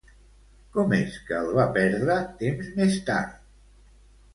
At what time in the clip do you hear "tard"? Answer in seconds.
3.13-3.41